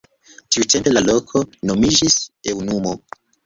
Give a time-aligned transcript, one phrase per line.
[0.55, 1.43] Tiutempe la loko
[1.73, 2.19] nomiĝis
[2.55, 2.99] Eŭnumo.